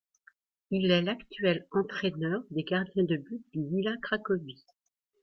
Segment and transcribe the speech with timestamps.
[0.71, 4.65] Il est l'actuel entraîneur des gardiens de but du Wisła Cracovie.